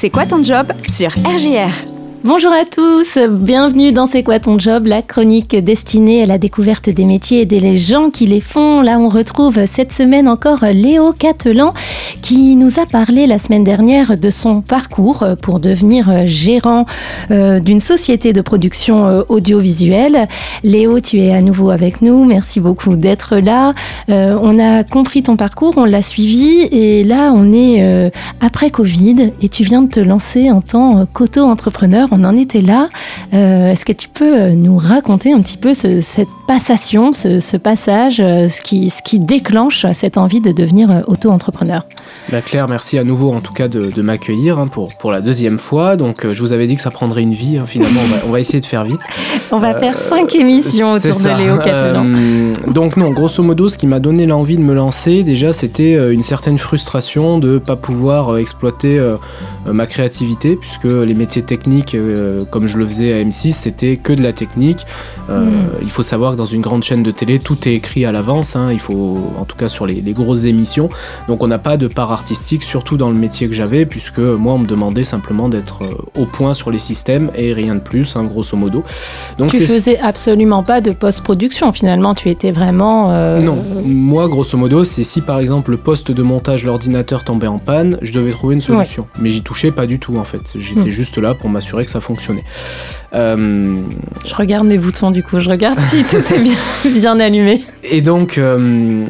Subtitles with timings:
[0.00, 4.86] C'est quoi ton job sur RGR Bonjour à tous, bienvenue dans C'est quoi ton job,
[4.86, 8.82] la chronique destinée à la découverte des métiers et des gens qui les font.
[8.82, 11.72] Là, on retrouve cette semaine encore Léo Catelan
[12.20, 16.84] qui nous a parlé la semaine dernière de son parcours pour devenir gérant
[17.30, 20.28] euh, d'une société de production euh, audiovisuelle.
[20.62, 23.72] Léo, tu es à nouveau avec nous, merci beaucoup d'être là.
[24.10, 28.10] Euh, on a compris ton parcours, on l'a suivi et là, on est
[28.42, 32.88] après Covid et tu viens de te lancer en tant qu'auto-entrepreneur on en était là.
[33.32, 38.20] Euh, est-ce que tu peux euh, nous raconter un petit peu cette passation, ce, passage,
[38.20, 41.84] euh, ce qui, ce qui déclenche cette envie de devenir auto-entrepreneur?
[42.30, 45.58] Bah Claire, merci à nouveau en tout cas de, m'accueillir hein, pour, pour la deuxième
[45.58, 45.96] fois.
[45.96, 47.58] Donc je vous avais dit que ça prendrait une vie.
[47.58, 49.00] Hein, finalement, on va, essayer de faire vite.
[49.52, 52.52] on va faire cinq émissions autour de Léo Catalan.
[52.72, 56.22] donc non, grosso modo, ce qui m'a donné l'envie de me lancer, déjà, c'était une
[56.22, 59.00] certaine frustration de ne pas pouvoir exploiter
[59.72, 64.12] ma créativité, puisque les métiers techniques euh, comme je le faisais à M6, c'était que
[64.12, 64.86] de la technique.
[65.28, 65.52] Euh, hmm.
[65.82, 68.56] Il faut savoir que dans une grande chaîne de télé, tout est écrit à l'avance.
[68.56, 68.72] Hein.
[68.72, 70.88] il faut, en tout cas sur les, grosses émissions.
[71.28, 74.54] Donc on n'a pas de part artistique, surtout dans le métier que j'avais, puisque moi
[74.54, 78.16] on me demandait simplement d'être euh, au point sur les systèmes et rien de plus,
[78.16, 78.82] hein, grosso modo.
[79.38, 82.14] Donc tu faisais absolument pas de post-production finalement.
[82.14, 83.10] Tu étais vraiment.
[83.40, 87.58] Non, moi grosso modo, c'est si par exemple le poste de montage l'ordinateur tombait en
[87.58, 89.06] panne, je devais trouver une solution.
[89.20, 90.40] Mais j'y touchais pas du tout en fait.
[90.56, 90.90] J'étais hmm.
[90.90, 92.44] juste là pour m'assurer que ça fonctionnait.
[93.12, 93.82] Euh,
[94.24, 96.54] je regarde mes boutons du coup, je regarde si tout est bien,
[96.94, 97.62] bien allumé.
[97.82, 99.04] Et donc, euh,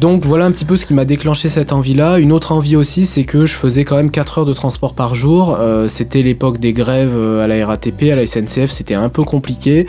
[0.00, 2.18] donc voilà un petit peu ce qui m'a déclenché cette envie-là.
[2.18, 5.14] Une autre envie aussi, c'est que je faisais quand même 4 heures de transport par
[5.14, 5.56] jour.
[5.58, 9.86] Euh, c'était l'époque des grèves à la RATP, à la SNCF, c'était un peu compliqué.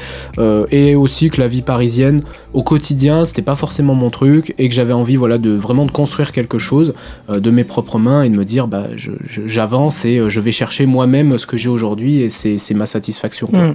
[0.71, 2.23] et aussi que la vie parisienne,
[2.53, 5.91] au quotidien, c'était pas forcément mon truc et que j'avais envie voilà, de vraiment de
[5.91, 6.93] construire quelque chose
[7.29, 11.37] de mes propres mains et de me dire bah, j'avance et je vais chercher moi-même
[11.37, 13.49] ce que j'ai aujourd'hui et c'est ma satisfaction.
[13.51, 13.73] Hmm.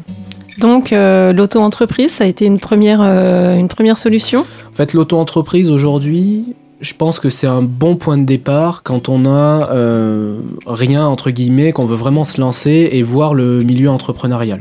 [0.59, 4.41] Donc euh, l'auto-entreprise, ça a été une première, euh, une première solution?
[4.41, 9.27] En fait, l'auto-entreprise aujourd'hui, je pense que c'est un bon point de départ quand on
[9.27, 14.61] a euh, rien entre guillemets, qu'on veut vraiment se lancer et voir le milieu entrepreneurial.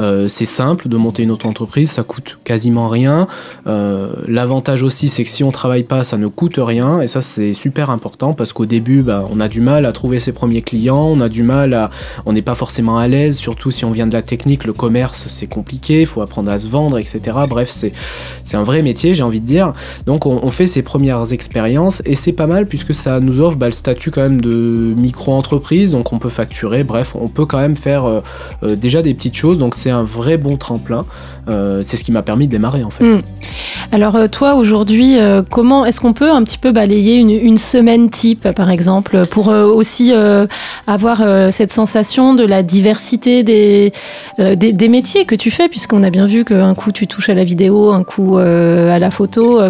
[0.00, 3.26] Euh, c'est simple de monter une auto-entreprise, ça coûte quasiment rien.
[3.66, 7.20] Euh, l'avantage aussi, c'est que si on travaille pas, ça ne coûte rien et ça
[7.20, 10.62] c'est super important parce qu'au début, bah, on a du mal à trouver ses premiers
[10.62, 11.90] clients, on a du mal à,
[12.24, 15.26] on n'est pas forcément à l'aise, surtout si on vient de la technique, le commerce
[15.28, 17.20] c'est compliqué, il faut apprendre à se vendre, etc.
[17.46, 17.92] Bref, c'est
[18.44, 19.74] c'est un vrai métier, j'ai envie de dire.
[20.06, 21.57] Donc on, on fait ses premières expériences
[22.04, 24.50] et c'est pas mal puisque ça nous offre bah, le statut quand même de
[24.96, 28.20] micro-entreprise, donc on peut facturer, bref, on peut quand même faire euh,
[28.62, 31.04] euh, déjà des petites choses, donc c'est un vrai bon tremplin.
[31.48, 33.04] Euh, c'est ce qui m'a permis de démarrer en fait.
[33.04, 33.22] Hmm.
[33.92, 35.16] Alors toi aujourd'hui,
[35.50, 40.12] comment est-ce qu'on peut un petit peu balayer une, semaine type par exemple pour aussi
[40.86, 43.92] avoir cette sensation de la diversité des,
[44.38, 47.44] des, métiers que tu fais puisqu'on a bien vu qu'un coup tu touches à la
[47.44, 49.60] vidéo, un coup à la photo.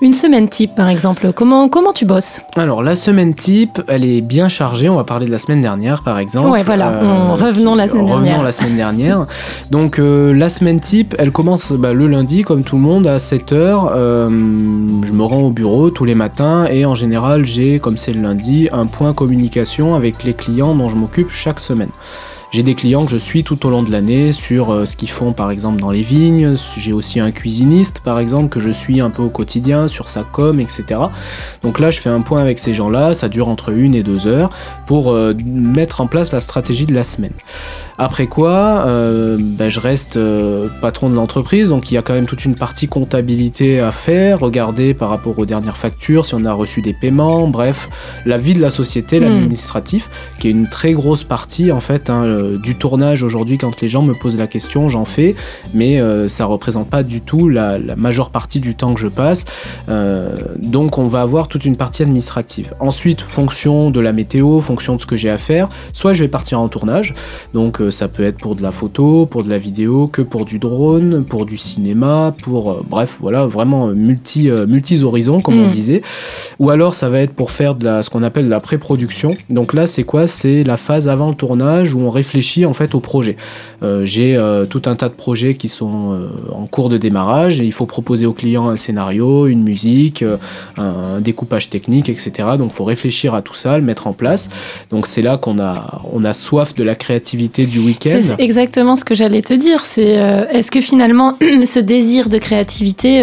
[0.00, 4.22] Une semaine type par exemple, Comment, comment tu bosses Alors, la semaine type, elle est
[4.22, 4.88] bien chargée.
[4.88, 6.48] On va parler de la semaine dernière, par exemple.
[6.48, 6.88] Ouais, voilà.
[6.88, 8.42] Euh, revenons la semaine revenons dernière.
[8.42, 9.26] la semaine dernière.
[9.70, 13.18] Donc, euh, la semaine type, elle commence bah, le lundi, comme tout le monde, à
[13.18, 13.90] 7h.
[13.94, 18.14] Euh, je me rends au bureau tous les matins et en général, j'ai, comme c'est
[18.14, 21.90] le lundi, un point communication avec les clients dont je m'occupe chaque semaine.
[22.52, 25.10] J'ai des clients que je suis tout au long de l'année sur euh, ce qu'ils
[25.10, 26.54] font par exemple dans les vignes.
[26.76, 30.22] J'ai aussi un cuisiniste par exemple que je suis un peu au quotidien sur sa
[30.22, 30.84] com, etc.
[31.62, 33.14] Donc là, je fais un point avec ces gens-là.
[33.14, 34.50] Ça dure entre une et deux heures
[34.86, 37.32] pour euh, mettre en place la stratégie de la semaine.
[37.98, 40.18] Après quoi, euh, ben, je reste
[40.80, 44.38] patron de l'entreprise, donc il y a quand même toute une partie comptabilité à faire,
[44.38, 47.88] regarder par rapport aux dernières factures, si on a reçu des paiements, bref,
[48.24, 49.24] la vie de la société, hmm.
[49.24, 50.08] l'administratif,
[50.38, 52.10] qui est une très grosse partie en fait.
[52.10, 55.34] Hein, euh, du tournage aujourd'hui, quand les gens me posent la question, j'en fais,
[55.74, 59.44] mais euh, ça représente pas du tout la, majeure partie du temps que je passe.
[59.88, 62.74] Euh, donc on va avoir toute une partie administrative.
[62.80, 66.28] Ensuite, fonction de la météo, fonction de ce que j'ai à faire, soit je vais
[66.28, 67.14] partir en tournage,
[67.54, 70.58] donc ça peut être pour de la photo, pour de la vidéo, que pour du
[70.58, 75.70] drone, pour du cinéma, pour bref, voilà, vraiment multi, multi horizons comme on mm.
[75.70, 76.02] disait.
[76.58, 79.36] Ou alors ça va être pour faire de la, ce qu'on appelle la pré-production.
[79.50, 80.26] Donc là, c'est quoi?
[80.26, 83.36] C'est la phase avant le tournage où on réfléchit réfléchis en fait au projet.
[83.82, 87.60] Euh, j'ai euh, tout un tas de projets qui sont euh, en cours de démarrage
[87.60, 90.24] et il faut proposer au client un scénario, une musique,
[90.76, 92.30] un, découpage technique, etc.
[92.58, 94.48] Donc il faut réfléchir à tout ça, le mettre en place.
[94.90, 98.18] Donc c'est là qu'on a, on a soif de la créativité du week-end.
[98.20, 99.80] C'est exactement ce que j'allais te dire.
[99.84, 100.16] C'est
[100.50, 103.22] est-ce que finalement ce désir de créativité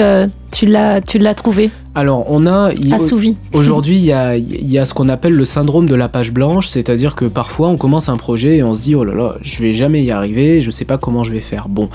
[0.53, 2.71] tu l'as, tu l'as trouvé Alors, on a.
[2.91, 3.37] Assouvi.
[3.53, 6.67] Aujourd'hui, il y a, y a, ce qu'on appelle le syndrome de la page blanche,
[6.67, 9.61] c'est-à-dire que parfois on commence un projet et on se dit oh là là, je
[9.63, 11.67] vais jamais y arriver, je sais pas comment je vais faire.
[11.69, 11.89] Bon,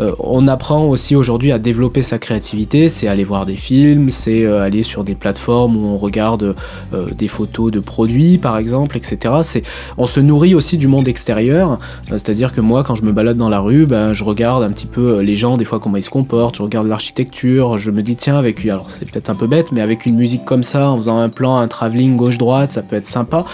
[0.00, 4.44] euh, on apprend aussi aujourd'hui à développer sa créativité, c'est aller voir des films, c'est
[4.44, 6.54] euh, aller sur des plateformes où on regarde
[6.94, 9.34] euh, des photos de produits, par exemple, etc.
[9.42, 9.62] C'est,
[9.98, 13.50] on se nourrit aussi du monde extérieur, c'est-à-dire que moi, quand je me balade dans
[13.50, 16.10] la rue, ben, je regarde un petit peu les gens, des fois comment ils se
[16.10, 19.72] comportent, je regarde l'architecture, je me dis tiens avec alors c'est peut-être un peu bête,
[19.72, 22.96] mais avec une musique comme ça, en faisant un plan, un travelling gauche-droite, ça peut
[22.96, 23.44] être sympa.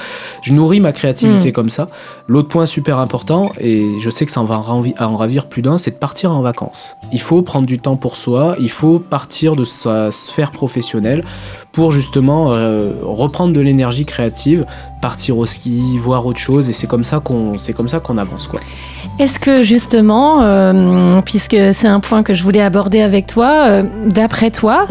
[0.42, 1.52] Je nourris ma créativité mm.
[1.52, 1.88] comme ça.
[2.28, 5.78] L'autre point super important, et je sais que ça en va en ravir plus d'un,
[5.78, 6.96] c'est de partir en vacances.
[7.12, 11.24] Il faut prendre du temps pour soi, il faut partir de sa sphère professionnelle
[11.72, 14.64] pour justement euh, reprendre de l'énergie créative,
[15.02, 18.18] partir au ski, voir autre chose, et c'est comme ça qu'on c'est comme ça qu'on
[18.18, 18.60] avance quoi.
[19.20, 23.82] Est-ce que justement, euh, puisque c'est un point que je voulais aborder avec toi, euh,
[24.06, 24.88] d'après toi,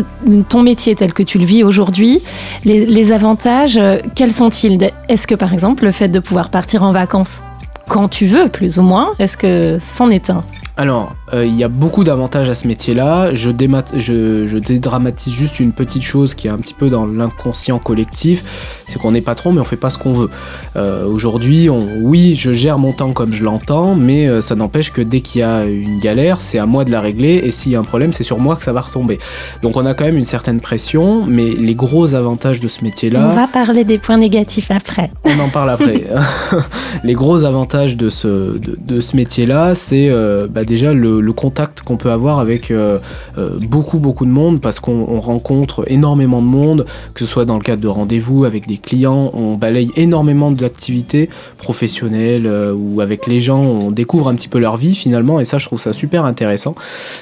[0.48, 2.22] ton métier tel que tu le vis aujourd'hui,
[2.64, 3.80] les, avantages,
[4.16, 4.78] quels sont-ils?
[5.10, 7.42] Est-ce que par exemple le fait de pouvoir partir en vacances
[7.90, 10.44] quand tu veux, plus ou moins, est-ce que c'en est un?
[10.75, 13.36] Alors, euh, il y a beaucoup d'avantages à ce métier-là.
[13.36, 13.52] Je,
[14.00, 19.00] je, dédramatise juste une petite chose qui est un petit peu dans l'inconscient collectif, c'est
[19.00, 20.31] qu'on est patron mais on fait pas ce qu'on veut.
[20.75, 25.02] Euh, aujourd'hui, oui, je gère mon temps comme je l'entends, mais euh, ça n'empêche que
[25.02, 27.75] dès qu'il y a une galère, c'est à moi de la régler, et s'il y
[27.75, 29.20] a un problème, c'est sur moi que ça va retomber.
[29.62, 33.30] Donc on a quand même une certaine pression, mais les gros avantages de ce métier-là...
[33.31, 35.12] On va parler des points négatifs après.
[35.24, 36.06] On en parle après.
[37.04, 40.10] les gros avantages de ce, de, ce métier-là, c'est...
[40.50, 43.00] Bah, déjà le, contact qu'on peut avoir avec euh,
[43.39, 47.56] euh, beaucoup beaucoup de monde parce qu'on rencontre énormément de monde, que ce soit dans
[47.56, 53.25] le cadre de rendez-vous avec des clients, on balaye énormément d'activités professionnelles euh, ou avec
[53.25, 55.92] les gens, on découvre un petit peu leur vie finalement et ça je trouve ça
[55.92, 56.75] super intéressant.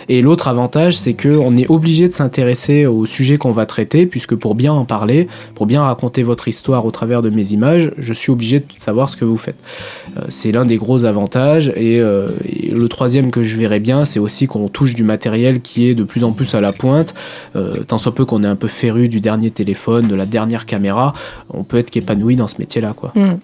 [0.09, 4.35] Et l'autre avantage c'est qu'on est obligé de s'intéresser au sujet qu'on va traiter puisque
[4.35, 8.13] pour bien en parler, pour bien raconter votre histoire au travers de mes images, je
[8.13, 9.59] suis obligé de savoir ce que vous faites.
[10.27, 14.47] c'est l'un des gros avantages et, et le troisième que je verrais bien, c'est aussi
[14.47, 17.13] qu'on touche du matériel qui est de plus en plus à la pointe.
[17.55, 20.65] Euh, tant soit peu qu'on est un peu féru du dernier téléphone, de la dernière
[20.65, 21.13] caméra,
[21.49, 22.93] on peut être qu'épanoui dans ce métier-là.
[22.95, 23.11] quoi.
[23.15, 23.37] Hmm.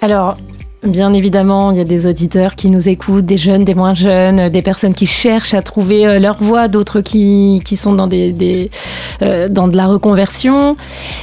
[0.00, 0.36] Alors,
[0.86, 4.50] Bien évidemment, il y a des auditeurs qui nous écoutent, des jeunes, des moins jeunes,
[4.50, 8.70] des personnes qui cherchent à trouver euh, leur voie, d'autres qui, qui sont dans, des,
[9.20, 10.76] euh, dans de la reconversion.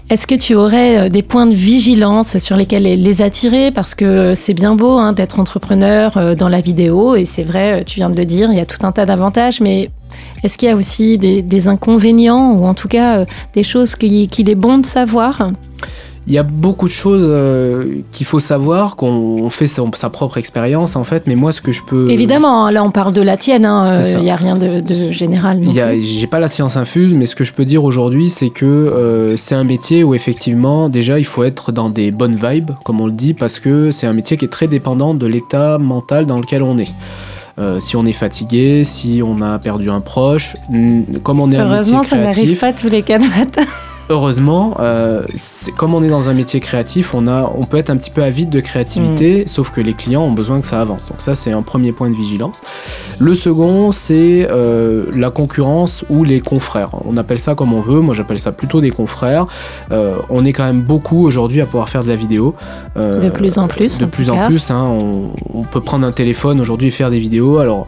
[0.10, 3.72] Est-ce que tu aurais euh, des points de vigilance sur lesquels les attirer?
[3.72, 7.96] Parce que c'est bien beau hein, d'être entrepreneur dans la vidéo, et c'est vrai, tu
[7.96, 9.90] viens de le dire, il y a tout un tas d'avantages, mais
[10.44, 14.56] est-ce qu'il y a aussi des, inconvénients, ou en tout cas des choses qu'il est
[14.56, 15.50] bon de savoir?
[16.26, 20.96] Il y a beaucoup de choses euh, qu'il faut savoir, qu'on fait sa, propre expérience
[20.96, 22.10] en fait, mais moi ce que je peux...
[22.10, 24.84] Évidemment, hein, là on parle de la tienne, hein, euh, il n'y a rien de,
[25.12, 25.60] général.
[26.00, 29.36] J'ai pas la science infuse, mais ce que je peux dire aujourd'hui c'est que euh,
[29.36, 33.08] c'est un métier où effectivement déjà il faut être dans des bonnes vibes, comme on
[33.08, 36.38] le dit, parce que c'est un métier qui est très dépendant de l'état mental dans
[36.38, 36.94] lequel on est.
[37.80, 40.56] si on est fatigué, si on a perdu un proche,
[41.24, 41.94] comme on est un métier créatif...
[41.94, 43.68] Heureusement, ça n'arrive pas tous les quatre matins
[44.14, 45.24] heureusement, euh,
[45.76, 48.24] comme on est dans un métier créatif, on, a, on peut être un petit peu
[48.24, 49.48] avide de créativité, mm.
[49.48, 51.08] sauf que les clients ont besoin que ça avance.
[51.08, 52.62] Donc ça, c'est un premier point de vigilance.
[53.20, 56.92] Le second, c'est euh, la concurrence ou les confrères.
[57.06, 59.48] On appelle ça comme on veut, moi j'appelle ça plutôt des confrères.
[59.92, 62.54] Euh, on est quand même beaucoup aujourd'hui à pouvoir faire de la vidéo.
[62.96, 63.98] de plus en plus.
[63.98, 67.20] De plus en plus, hein, on, on, peut prendre un téléphone aujourd'hui et faire des
[67.20, 67.58] vidéos.
[67.58, 67.88] Alors,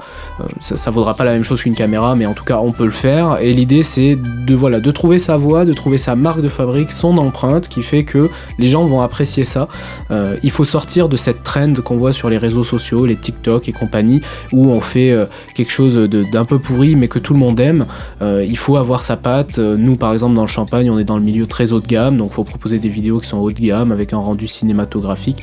[0.61, 2.85] ça, ça vaudra pas la même chose qu'une caméra, mais en tout cas, on peut
[2.85, 3.37] le faire.
[3.41, 6.91] Et l'idée, c'est de, voilà, de trouver sa voie, de trouver sa marque de fabrique,
[6.91, 9.67] son empreinte, qui fait que les gens vont apprécier ça.
[10.11, 13.69] Euh, il faut sortir de cette trend qu'on voit sur les réseaux sociaux, les TikTok
[13.69, 17.39] et compagnie, où on fait euh, quelque chose d'un peu pourri, mais que tout le
[17.39, 17.85] monde aime.
[18.21, 19.57] Euh, il faut avoir sa patte.
[19.59, 22.17] Nous, par exemple, dans le champagne, on est dans le milieu très haut de gamme,
[22.17, 25.41] donc il faut proposer des vidéos qui sont haut de gamme, avec un rendu cinématographique.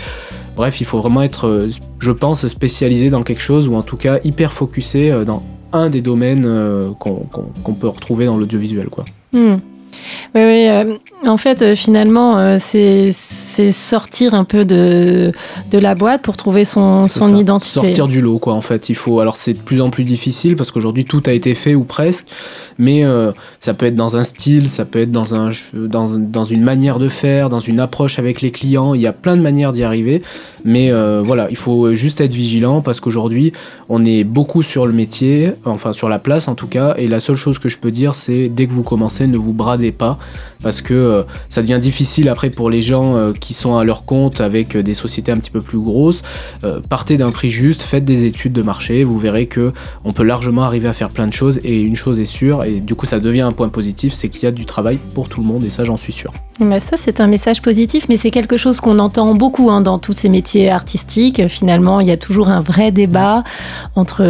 [0.57, 4.19] Bref, il faut vraiment être, je pense, spécialisé dans quelque chose, ou en tout cas
[4.23, 6.47] hyper focusé dans un des domaines
[6.99, 8.88] qu'on peut retrouver dans l'audiovisuel.
[8.88, 9.05] quoi.
[9.33, 9.57] Hmm.
[10.35, 10.69] Oui, oui.
[10.69, 13.12] Euh, en fait, euh, finalement, euh, c'est
[13.71, 15.33] sortir un peu de,
[15.71, 17.81] de la boîte pour trouver son, son identité.
[17.81, 18.88] Sortir du lot, quoi, en fait.
[18.88, 19.21] Il faut.
[19.21, 22.26] Alors, c'est de plus en plus difficile parce qu'aujourd'hui, tout a été fait ou presque.
[22.79, 23.05] Mais
[23.61, 26.99] ça peut être dans un style, ça peut être dans, un, dans, dans une manière
[26.99, 28.95] de faire, dans une approche avec les clients.
[28.95, 30.23] Il y a plein de manières d'y arriver.
[30.64, 30.91] Mais
[31.23, 33.52] voilà, il faut juste être vigilant parce qu'aujourd'hui,
[33.88, 36.95] on est beaucoup sur le métier, enfin sur la place en tout cas.
[36.97, 39.52] Et la seule chose que je peux dire, c'est dès que vous commencez, ne vous
[39.52, 40.12] bradez pas
[40.62, 44.04] parce que euh, ça devient difficile après pour les gens euh, qui sont à leur
[44.04, 46.23] compte avec des sociétés un petit peu plus grosses.
[46.88, 49.73] partez d'un prix juste, faites des études de marché, vous verrez que
[50.04, 52.81] on peut largement arriver à faire plein de choses et une chose est sûre et
[52.81, 55.40] du coup ça devient un point positif, c'est qu'il y a du travail pour tout
[55.40, 56.33] le monde et ça j'en suis sûr.
[56.61, 59.99] Bah, ça c'est un message positif, mais c'est quelque chose qu'on entend beaucoup hein, dans
[59.99, 61.49] tous ces métiers artistiques.
[61.49, 63.42] Finalement, il y a toujours un vrai débat
[63.97, 64.23] entre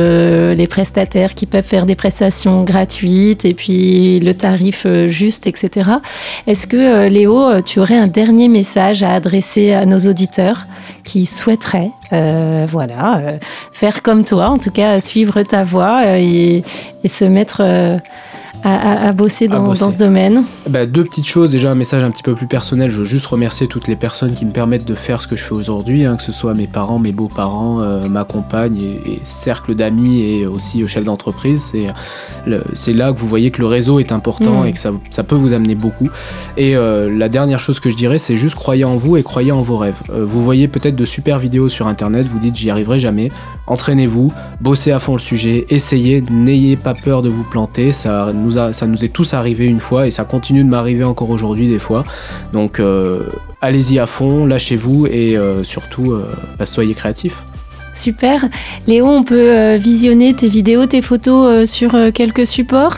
[0.54, 5.70] les prestataires qui peuvent faire des prestations gratuites et puis le tarif euh, juste, etc.
[6.46, 10.66] Est-ce que euh, Léo, euh, tu aurais un dernier message à adresser à nos auditeurs
[11.04, 13.38] qui souhaiteraient, voilà,
[13.72, 16.62] faire comme toi, en tout cas suivre ta voie et,
[17.04, 17.62] se mettre
[18.64, 21.50] à, bosser, dans, ce domaine bah, Deux petites choses.
[21.50, 22.90] Déjà, un message un petit peu plus personnel.
[22.90, 25.44] Je veux juste remercier toutes les personnes qui me permettent de faire ce que je
[25.44, 29.74] fais aujourd'hui, hein, que ce soit mes parents, mes beaux-parents, euh, ma compagne et, cercle
[29.74, 31.72] d'amis et aussi au chef d'entreprise.
[32.74, 34.66] C'est là que vous voyez que le réseau est important mm.
[34.66, 36.08] et que ça, ça, peut vous amener beaucoup.
[36.56, 39.52] Et euh, la dernière chose que je dirais, c'est juste croyez en vous et croyez
[39.52, 40.00] en vos rêves.
[40.10, 43.30] Euh, vous voyez peut-être de super vidéos sur Internet, vous dites j'y arriverai jamais.
[43.66, 47.92] Entraînez-vous, bossez à fond le sujet, essayez, n'ayez pas peur de vous planter.
[47.92, 48.30] Ça
[48.72, 51.78] ça nous est tous arrivé une fois et ça continue de m'arriver encore aujourd'hui des
[51.78, 52.02] fois.
[52.52, 53.28] Donc euh,
[53.60, 57.42] allez-y à fond, lâchez-vous et euh, surtout euh, bah, soyez créatifs.
[57.94, 58.44] Super.
[58.86, 62.96] Léo, on peut euh, visionner tes vidéos, tes photos euh, sur euh, quelques supports?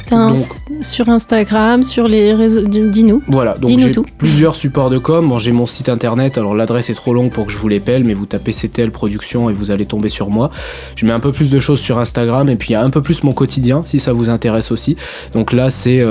[0.80, 2.62] Sur Instagram, sur les réseaux.
[2.62, 3.22] Dis-nous.
[3.28, 5.28] Voilà, donc j'ai plusieurs supports de com.
[5.28, 8.04] Bon, j'ai mon site internet, alors l'adresse est trop longue pour que je vous l'épelle,
[8.04, 10.50] mais vous tapez CTL Production et vous allez tomber sur moi.
[10.96, 12.90] Je mets un peu plus de choses sur Instagram et puis il y a un
[12.90, 14.96] peu plus mon quotidien si ça vous intéresse aussi.
[15.32, 16.04] Donc là, c'est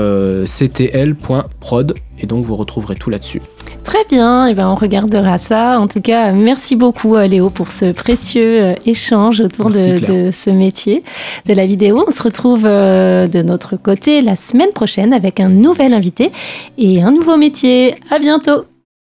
[0.46, 3.42] ctl.prod et donc vous retrouverez tout là-dessus.
[3.84, 5.80] Très bien, et eh ben on regardera ça.
[5.80, 10.50] En tout cas, merci beaucoup euh, Léo pour ce précieux euh, échange autour de, ce
[10.50, 11.03] métier
[11.46, 12.03] de la vidéo.
[12.08, 16.32] On se retrouve euh, de notre côté la semaine prochaine avec un nouvel invité
[16.77, 17.94] et un nouveau métier.
[18.10, 18.65] À bientôt.